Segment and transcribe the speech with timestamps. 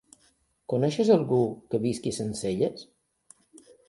[0.71, 1.41] Coneixes algú
[1.73, 2.87] que visqui a Sencelles?